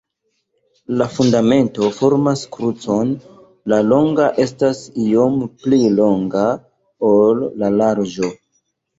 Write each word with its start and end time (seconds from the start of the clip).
La 0.99 1.07
fundamento 1.15 1.89
formas 1.97 2.39
krucon, 2.55 3.11
la 3.73 3.77
longo 3.89 4.25
estas 4.45 4.81
iom 5.03 5.35
pli 5.65 5.79
longa, 5.99 6.47
ol 7.11 7.45
la 7.65 7.71
larĝo. 7.75 8.31